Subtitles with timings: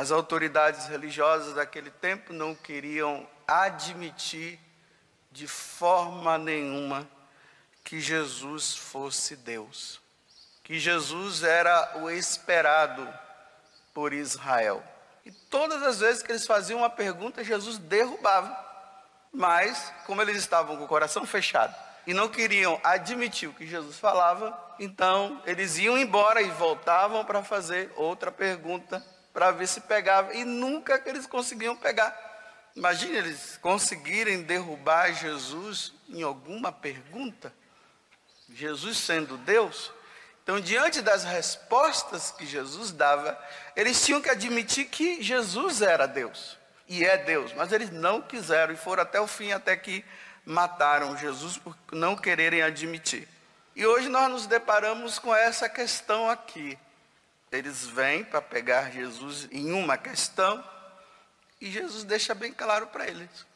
[0.00, 4.58] As autoridades religiosas daquele tempo não queriam admitir
[5.30, 7.06] de forma nenhuma
[7.84, 10.00] que Jesus fosse Deus,
[10.64, 13.06] que Jesus era o esperado
[13.92, 14.82] por Israel.
[15.22, 18.56] E todas as vezes que eles faziam uma pergunta, Jesus derrubava.
[19.30, 21.76] Mas, como eles estavam com o coração fechado
[22.06, 27.44] e não queriam admitir o que Jesus falava, então eles iam embora e voltavam para
[27.44, 30.34] fazer outra pergunta para ver se pegava.
[30.34, 32.16] E nunca que eles conseguiam pegar.
[32.74, 37.52] Imagine eles conseguirem derrubar Jesus em alguma pergunta.
[38.52, 39.92] Jesus sendo Deus.
[40.42, 43.38] Então, diante das respostas que Jesus dava,
[43.76, 46.58] eles tinham que admitir que Jesus era Deus
[46.88, 50.04] e é Deus, mas eles não quiseram e foram até o fim, até que
[50.44, 53.28] mataram Jesus por não quererem admitir.
[53.76, 56.76] E hoje nós nos deparamos com essa questão aqui.
[57.50, 60.64] Eles vêm para pegar Jesus em uma questão
[61.60, 63.46] e Jesus deixa bem claro para eles: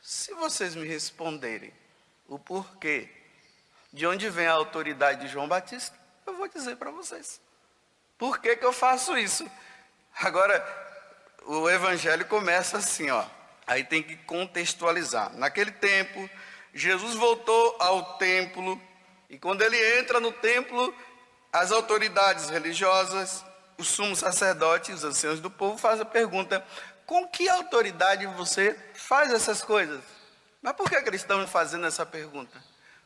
[0.00, 1.72] se vocês me responderem
[2.26, 3.08] o porquê,
[3.92, 7.40] de onde vem a autoridade de João Batista, eu vou dizer para vocês.
[8.16, 9.48] Por que, que eu faço isso?
[10.14, 10.64] Agora,
[11.44, 13.24] o evangelho começa assim, ó.
[13.66, 15.32] Aí tem que contextualizar.
[15.36, 16.28] Naquele tempo,
[16.74, 18.80] Jesus voltou ao templo
[19.30, 20.94] e quando ele entra no templo,
[21.52, 23.44] as autoridades religiosas,
[23.78, 26.64] os sumos sacerdotes, os anciãos do povo fazem a pergunta:
[27.06, 30.02] com que autoridade você faz essas coisas?
[30.60, 32.62] Mas por que, que eles estão fazendo essa pergunta?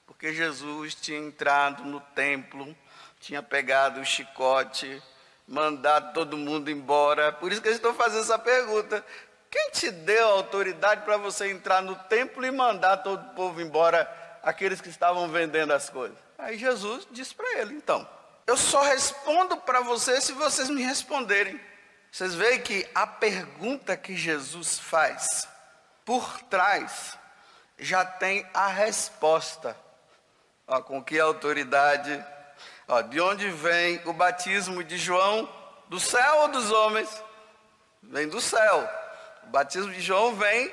[0.07, 2.77] Porque Jesus tinha entrado no templo,
[3.21, 5.03] tinha pegado o chicote,
[5.47, 7.31] mandado todo mundo embora.
[7.31, 9.05] Por isso que eles estão fazendo essa pergunta.
[9.51, 13.61] Quem te deu a autoridade para você entrar no templo e mandar todo o povo
[13.61, 14.11] embora,
[14.43, 16.17] aqueles que estavam vendendo as coisas?
[16.39, 18.09] Aí Jesus disse para ele: então,
[18.47, 21.61] eu só respondo para vocês se vocês me responderem.
[22.11, 25.49] Vocês veem que a pergunta que Jesus faz,
[26.05, 27.17] por trás,
[27.79, 29.77] já tem a resposta.
[30.67, 32.25] Ó, com que autoridade
[32.93, 35.49] Ó, de onde vem o batismo de João?
[35.89, 37.09] Do céu ou dos homens?
[38.03, 38.89] Vem do céu.
[39.45, 40.71] O batismo de João vem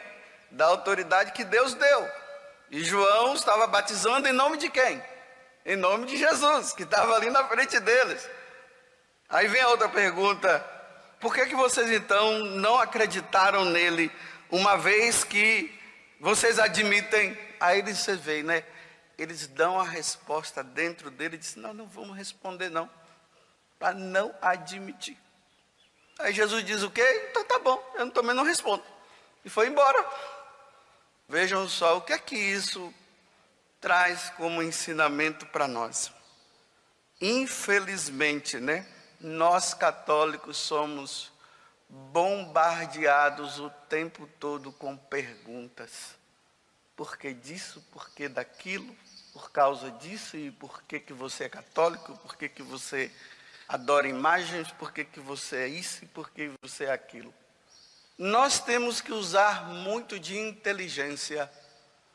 [0.52, 2.10] da autoridade que Deus deu.
[2.72, 5.02] E João estava batizando em nome de quem?
[5.66, 8.28] Em nome de Jesus, que estava ali na frente deles.
[9.28, 10.60] Aí vem a outra pergunta:
[11.20, 14.12] por que, que vocês então não acreditaram nele,
[14.50, 15.74] uma vez que
[16.20, 17.38] vocês admitem?
[17.60, 18.64] Aí você vê, né?
[19.22, 22.90] eles dão a resposta dentro dele e dizem: Não, não vamos responder, não,
[23.78, 25.18] para não admitir.
[26.20, 27.28] Aí Jesus diz o quê?
[27.30, 28.84] Então tá bom, eu também não respondo.
[29.44, 30.06] E foi embora.
[31.28, 32.94] Vejam só o que é que isso
[33.80, 36.12] traz como ensinamento para nós.
[37.22, 38.88] Infelizmente, né?
[39.20, 41.32] Nós católicos somos
[41.90, 46.16] bombardeados o tempo todo com perguntas.
[46.96, 47.82] Por que disso?
[47.92, 48.96] Por que daquilo?
[49.40, 53.12] por causa disso e por que, que você é católico, por que, que você
[53.68, 57.34] adora imagens, por que, que você é isso e por que você é aquilo.
[58.18, 61.50] Nós temos que usar muito de inteligência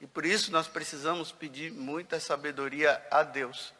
[0.04, 3.72] e por isso nós precisamos pedir muita sabedoria a Deus,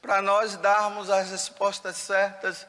[0.00, 2.64] para nós darmos as respostas certas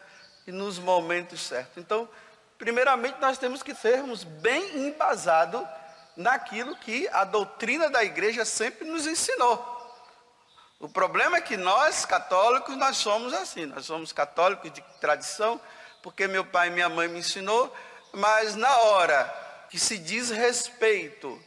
[0.48, 1.78] e nos momentos certos.
[1.78, 2.10] Então,
[2.58, 5.62] primeiramente nós temos que sermos bem embasados
[6.16, 9.64] naquilo que a doutrina da igreja sempre nos ensinou.
[10.80, 15.62] O problema é que nós, católicos, nós somos assim, nós somos católicos de tradição,
[16.02, 17.72] porque meu pai e minha mãe me ensinou,
[18.12, 21.40] mas na hora que se diz respeito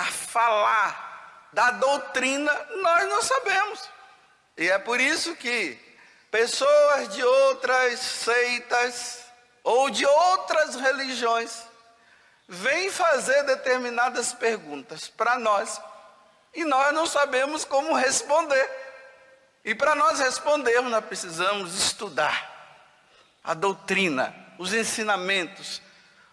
[0.00, 2.52] a falar da doutrina,
[2.82, 3.88] nós não sabemos.
[4.56, 5.78] E é por isso que
[6.30, 9.24] pessoas de outras seitas
[9.62, 11.64] ou de outras religiões
[12.48, 15.80] vêm fazer determinadas perguntas para nós
[16.54, 18.68] e nós não sabemos como responder.
[19.62, 22.48] E para nós respondermos, nós precisamos estudar
[23.44, 25.82] a doutrina, os ensinamentos,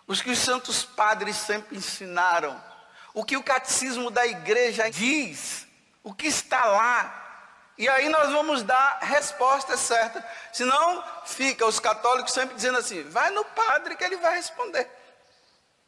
[0.08, 2.62] os que os santos padres sempre ensinaram,
[3.18, 5.66] o que o catecismo da igreja diz,
[6.04, 7.72] o que está lá.
[7.76, 10.24] E aí nós vamos dar respostas certas.
[10.54, 14.88] Senão, fica os católicos sempre dizendo assim: vai no padre que ele vai responder.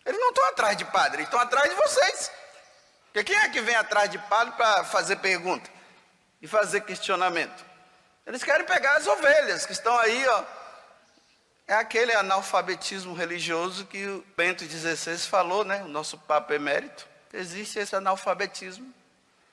[0.04, 2.32] Eles não estão atrás de padre, estão atrás de vocês.
[3.06, 5.70] Porque quem é que vem atrás de padre para fazer pergunta
[6.42, 7.64] e fazer questionamento?
[8.26, 10.44] Eles querem pegar as ovelhas que estão aí, ó.
[11.68, 15.84] É aquele analfabetismo religioso que o Bento XVI falou, né?
[15.84, 17.08] O nosso Papa Emérito.
[17.34, 18.94] Existe esse analfabetismo.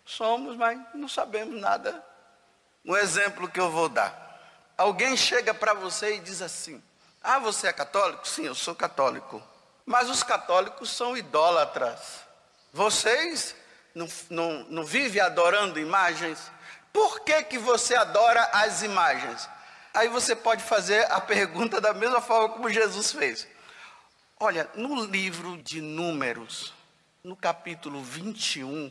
[0.05, 2.05] Somos, mas não sabemos nada.
[2.85, 4.25] Um exemplo que eu vou dar.
[4.77, 6.83] Alguém chega para você e diz assim:
[7.23, 8.27] Ah, você é católico?
[8.27, 9.43] Sim, eu sou católico.
[9.85, 12.21] Mas os católicos são idólatras.
[12.73, 13.55] Vocês
[13.95, 16.51] não, não, não vivem adorando imagens?
[16.93, 19.49] Por que, que você adora as imagens?
[19.93, 23.47] Aí você pode fazer a pergunta da mesma forma como Jesus fez.
[24.39, 26.75] Olha, no livro de Números,
[27.27, 28.89] no capítulo 21,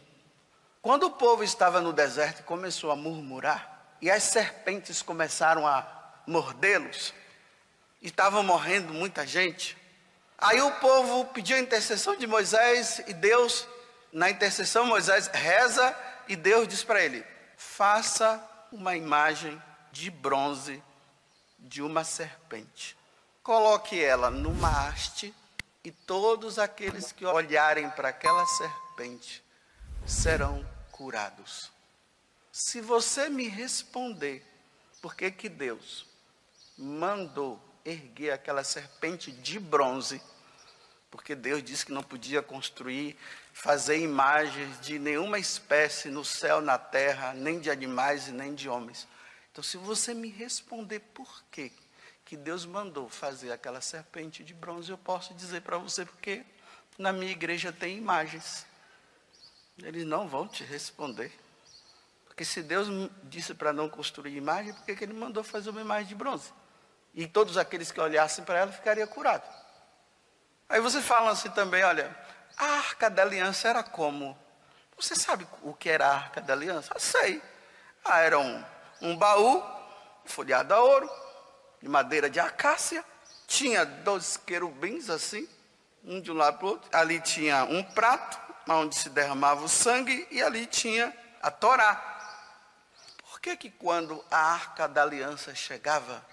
[0.81, 5.87] quando o povo estava no deserto e começou a murmurar, e as serpentes começaram a
[6.27, 7.13] mordê-los,
[8.01, 9.77] estavam morrendo muita gente.
[10.37, 13.65] Aí o povo pediu a intercessão de Moisés e Deus,
[14.11, 15.97] na intercessão, Moisés reza
[16.27, 19.61] e Deus diz para ele: faça uma imagem
[19.93, 20.83] de bronze
[21.57, 22.97] de uma serpente.
[23.41, 25.33] Coloque ela numa haste
[25.85, 29.43] e todos aqueles que olharem para aquela serpente
[30.03, 31.71] serão curados.
[32.51, 34.43] Se você me responder
[34.99, 36.07] por que que Deus
[36.75, 40.19] mandou erguer aquela serpente de bronze,
[41.11, 43.15] porque Deus disse que não podia construir,
[43.53, 48.67] fazer imagens de nenhuma espécie no céu, na terra, nem de animais e nem de
[48.67, 49.07] homens.
[49.51, 51.71] Então, se você me responder por quê
[52.25, 56.43] que Deus mandou fazer aquela serpente de bronze, eu posso dizer para você porque
[56.97, 58.65] na minha igreja tem imagens.
[59.77, 61.31] Eles não vão te responder.
[62.25, 62.87] Porque se Deus
[63.23, 66.51] disse para não construir imagem, por que ele mandou fazer uma imagem de bronze?
[67.13, 69.49] E todos aqueles que olhassem para ela ficariam curados.
[70.67, 72.13] Aí você fala assim também, olha,
[72.57, 74.37] a arca da aliança era como?
[74.97, 76.91] Você sabe o que era a arca da aliança?
[76.93, 77.41] Eu sei.
[78.03, 78.63] Ah, era um,
[79.01, 79.63] um baú
[80.25, 81.09] folhado a ouro,
[81.81, 83.03] de madeira de acácia.
[83.47, 85.47] Tinha dois querubins assim,
[86.03, 86.89] um de um lado para o outro.
[86.91, 92.11] Ali tinha um prato, onde se derramava o sangue, e ali tinha a Torá.
[93.29, 96.25] Por que que quando a arca da aliança chegava,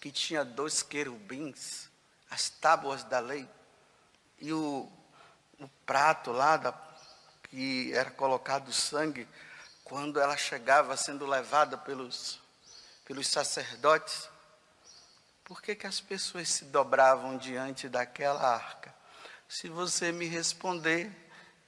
[0.00, 1.88] que tinha dois querubins,
[2.30, 3.48] as tábuas da lei,
[4.38, 4.90] e o,
[5.58, 6.72] o prato lá da,
[7.44, 9.26] que era colocado sangue,
[9.82, 12.40] quando ela chegava sendo levada pelos,
[13.04, 14.28] pelos sacerdotes,
[15.46, 18.92] por que, que as pessoas se dobravam diante daquela arca?
[19.48, 21.08] Se você me responder,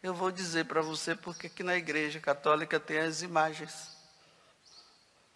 [0.03, 3.97] eu vou dizer para você porque que na igreja católica tem as imagens.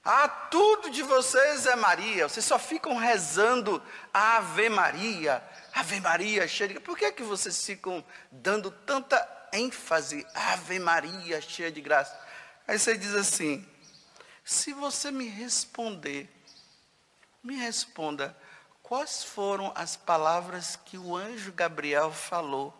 [0.05, 2.29] Ah, tudo de vocês é Maria.
[2.29, 3.81] Vocês só ficam rezando
[4.12, 5.41] Ave Maria,
[5.73, 6.81] Ave Maria, cheia de...
[6.81, 12.19] Por que, que vocês ficam dando tanta ênfase Ave Maria, cheia de graça?
[12.67, 13.65] Aí você diz assim:
[14.45, 16.29] se você me responder
[17.43, 18.37] me responda,
[18.83, 22.73] quais foram as palavras que o anjo Gabriel falou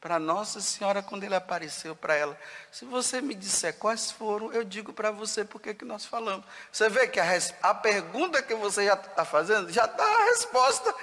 [0.00, 2.38] para Nossa Senhora quando ele apareceu para ela?
[2.70, 6.44] Se você me disser quais foram, eu digo para você porque que nós falamos.
[6.70, 7.26] Você vê que a,
[7.62, 10.94] a pergunta que você já está fazendo já dá a resposta.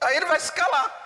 [0.00, 1.00] Aí ele vai se calar.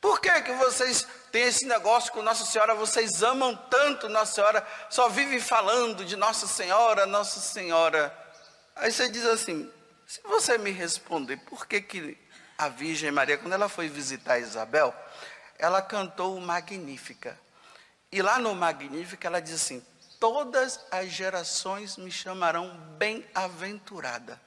[0.00, 2.74] Por que, que vocês têm esse negócio com Nossa Senhora?
[2.74, 8.19] Vocês amam tanto Nossa Senhora, só vivem falando de Nossa Senhora, Nossa Senhora.
[8.80, 9.70] Aí você diz assim:
[10.06, 12.18] se você me responder por que, que
[12.56, 14.94] a Virgem Maria, quando ela foi visitar Isabel,
[15.58, 17.38] ela cantou o Magnífica.
[18.10, 19.84] E lá no Magnífica ela diz assim:
[20.18, 24.40] Todas as gerações me chamarão bem-aventurada.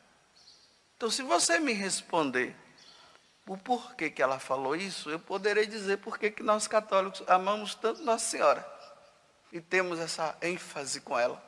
[0.98, 2.55] Então, se você me responder
[3.46, 8.01] o porquê que ela falou isso, eu poderei dizer por que nós católicos amamos tanto
[8.01, 8.65] Nossa Senhora
[9.51, 11.41] e temos essa ênfase com ela.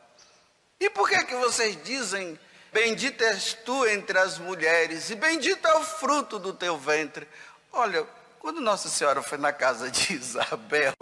[0.79, 2.37] E por que, que vocês dizem
[2.75, 7.25] Bendita és tu entre as mulheres, e bendito é o fruto do teu ventre.
[7.71, 8.05] Olha,
[8.37, 10.93] quando Nossa Senhora foi na casa de Isabel,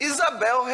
[0.00, 0.64] Isabel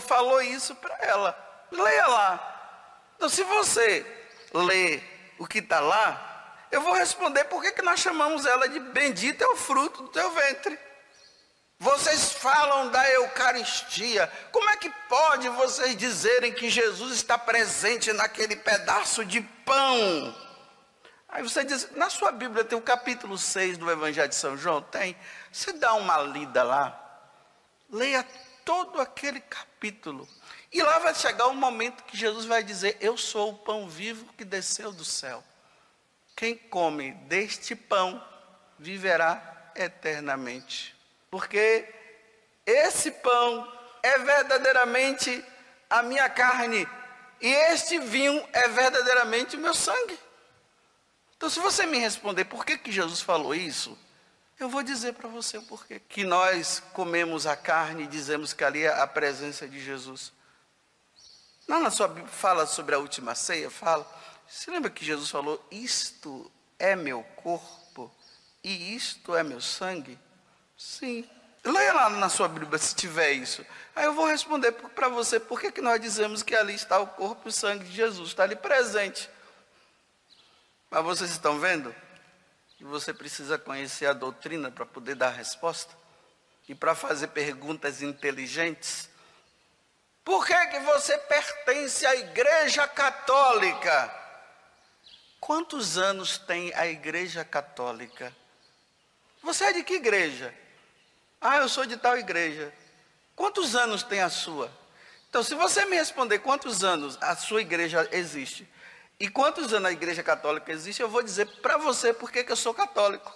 [0.00, 1.66] falou isso para ela.
[1.70, 3.12] Leia lá.
[3.16, 4.06] Então, se você
[4.54, 5.02] lê
[5.38, 9.48] o que está lá, eu vou responder por que, nós chamamos ela de bendita é
[9.48, 10.78] o fruto do teu ventre.
[11.82, 14.30] Vocês falam da Eucaristia.
[14.52, 20.32] Como é que pode vocês dizerem que Jesus está presente naquele pedaço de pão?
[21.28, 24.80] Aí você diz, na sua Bíblia tem o capítulo 6 do Evangelho de São João?
[24.80, 25.16] Tem.
[25.50, 26.96] Você dá uma lida lá.
[27.90, 28.24] Leia
[28.64, 30.28] todo aquele capítulo.
[30.72, 34.32] E lá vai chegar o momento que Jesus vai dizer: Eu sou o pão vivo
[34.38, 35.42] que desceu do céu.
[36.36, 38.24] Quem come deste pão
[38.78, 40.91] viverá eternamente
[41.32, 41.88] porque
[42.66, 43.66] esse pão
[44.02, 45.42] é verdadeiramente
[45.88, 46.86] a minha carne
[47.40, 50.18] e este vinho é verdadeiramente o meu sangue.
[51.34, 53.98] Então, se você me responder por que, que Jesus falou isso,
[54.60, 56.02] eu vou dizer para você o porquê.
[56.06, 60.34] Que nós comemos a carne e dizemos que ali é a presença de Jesus.
[61.66, 64.06] Não na sua Bíblia fala sobre a última ceia, fala.
[64.46, 68.14] Você lembra que Jesus falou: Isto é meu corpo?
[68.62, 70.18] E isto é meu sangue?
[70.82, 71.24] Sim.
[71.64, 73.64] Leia lá na sua Bíblia se tiver isso.
[73.94, 77.06] Aí eu vou responder para você por que, que nós dizemos que ali está o
[77.06, 79.30] corpo e o sangue de Jesus, está ali presente.
[80.90, 81.94] Mas vocês estão vendo?
[82.76, 85.96] Que você precisa conhecer a doutrina para poder dar resposta
[86.68, 89.08] e para fazer perguntas inteligentes.
[90.24, 94.12] Por que, que você pertence à Igreja Católica?
[95.38, 98.34] Quantos anos tem a Igreja Católica?
[99.44, 100.61] Você é de que igreja?
[101.42, 102.72] Ah, eu sou de tal igreja.
[103.34, 104.70] Quantos anos tem a sua?
[105.28, 108.68] Então, se você me responder quantos anos a sua igreja existe
[109.18, 112.54] e quantos anos a igreja católica existe, eu vou dizer para você por que eu
[112.54, 113.34] sou católico.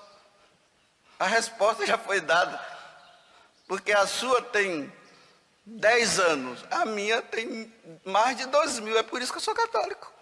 [1.18, 2.60] A resposta já foi dada.
[3.66, 4.92] Porque a sua tem
[5.64, 7.72] 10 anos, a minha tem
[8.04, 10.12] mais de 12 mil, é por isso que eu sou católico.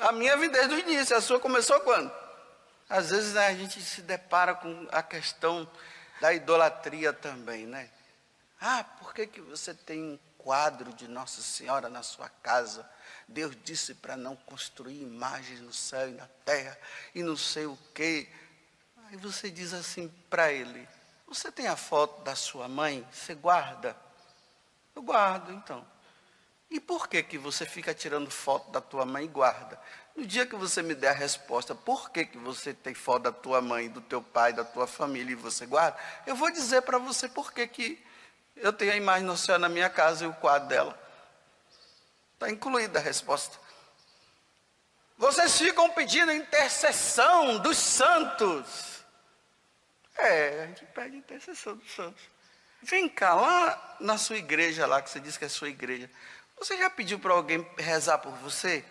[0.00, 2.10] A minha vem desde o início, a sua começou quando?
[2.88, 5.68] Às vezes né, a gente se depara com a questão
[6.20, 7.90] da idolatria também, né?
[8.60, 12.88] Ah, por que, que você tem um quadro de Nossa Senhora na sua casa?
[13.28, 16.76] Deus disse para não construir imagens no céu e na terra
[17.14, 18.28] e não sei o quê.
[19.06, 20.88] Aí você diz assim para ele:
[21.26, 23.06] Você tem a foto da sua mãe?
[23.12, 23.96] Você guarda?
[24.94, 25.86] Eu guardo, então.
[26.70, 29.80] E por que, que você fica tirando foto da tua mãe e guarda?
[30.18, 33.32] No dia que você me der a resposta, por que, que você tem foto da
[33.32, 35.96] tua mãe, do teu pai, da tua família e você guarda,
[36.26, 38.04] eu vou dizer para você por que, que
[38.56, 41.00] eu tenho a imagem do céu na minha casa e o quadro dela.
[42.34, 43.56] Está incluída a resposta.
[45.16, 49.04] Vocês ficam pedindo intercessão dos santos.
[50.16, 52.24] É, a gente pede intercessão dos santos.
[52.82, 56.10] Vem cá, lá na sua igreja, lá que você diz que é sua igreja,
[56.58, 58.84] você já pediu para alguém rezar por você?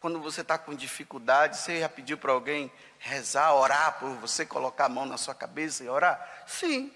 [0.00, 4.86] Quando você está com dificuldade, você já pediu para alguém rezar, orar por você, colocar
[4.86, 6.44] a mão na sua cabeça e orar?
[6.46, 6.90] Sim.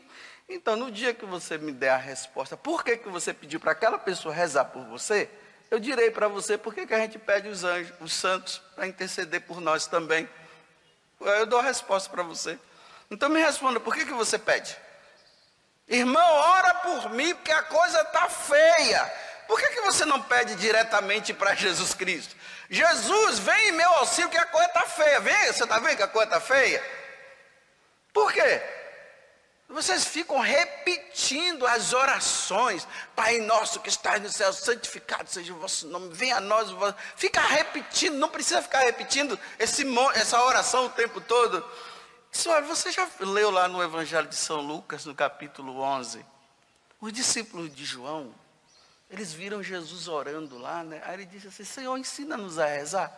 [0.48, 3.72] Então, no dia que você me der a resposta, por que, que você pediu para
[3.72, 5.28] aquela pessoa rezar por você?
[5.70, 8.86] Eu direi para você por que, que a gente pede os anjos, os santos, para
[8.86, 10.28] interceder por nós também.
[11.20, 12.58] Eu dou a resposta para você.
[13.10, 14.76] Então me responda, por que, que você pede?
[15.88, 19.12] Irmão, ora por mim, porque a coisa está feia.
[19.46, 22.34] Por que, que você não pede diretamente para Jesus Cristo?
[22.70, 25.20] Jesus, vem em meu auxílio que a coisa está feia.
[25.20, 26.82] Vem, você está vendo que a coisa está feia?
[28.12, 28.62] Por quê?
[29.68, 32.86] Vocês ficam repetindo as orações.
[33.16, 36.10] Pai nosso que estás no céu, santificado seja o vosso nome.
[36.12, 36.94] Venha a nós vosso.
[37.16, 41.64] Fica repetindo, não precisa ficar repetindo esse, essa oração o tempo todo.
[42.30, 46.24] Isso, você já leu lá no Evangelho de São Lucas, no capítulo 11?
[47.00, 48.34] Os discípulos de João,
[49.10, 51.02] eles viram Jesus orando lá, né?
[51.04, 53.12] Aí ele disse assim: Senhor, ensina-nos a rezar.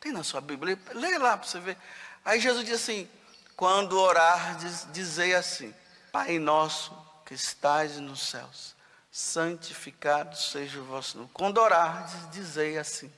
[0.00, 0.78] Tem na sua Bíblia?
[0.94, 1.76] Leia lá para você ver.
[2.24, 3.08] Aí Jesus disse assim:
[3.56, 5.74] Quando orardes, dizei assim:
[6.12, 8.74] Pai nosso que estás nos céus,
[9.10, 11.30] santificado seja o vosso nome.
[11.32, 13.12] Quando orardes, dizei assim.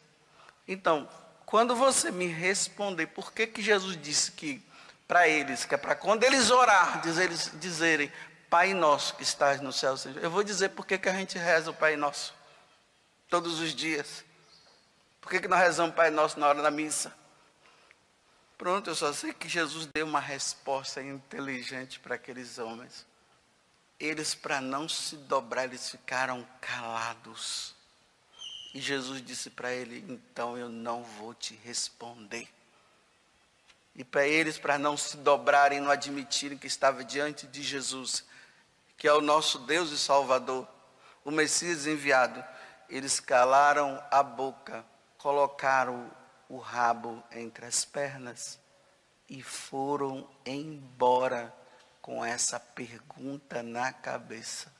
[0.66, 1.08] Então,
[1.44, 4.64] quando você me responder, por que, que Jesus disse que
[5.06, 8.10] para eles, que é para quando eles orar, eles dizerem,
[8.56, 10.16] Pai nosso que estás no céu, Senhor.
[10.24, 12.32] Eu vou dizer por que, a gente reza o Pai nosso
[13.28, 14.24] todos os dias.
[15.20, 17.14] Por que nós rezamos o Pai nosso na hora da missa?
[18.56, 23.04] Pronto, eu só sei que Jesus deu uma resposta inteligente para aqueles homens.
[24.00, 27.74] Eles, para não se dobrar, eles ficaram calados.
[28.72, 32.48] E Jesus disse para ele: Então eu não vou te responder.
[33.94, 38.24] E para eles, para não se dobrarem, não admitirem que estava diante de Jesus,
[38.96, 40.66] que é o nosso Deus e Salvador,
[41.24, 42.42] o Messias enviado,
[42.88, 44.84] eles calaram a boca,
[45.18, 46.10] colocaram
[46.48, 48.58] o rabo entre as pernas
[49.28, 51.52] e foram embora
[52.00, 54.75] com essa pergunta na cabeça.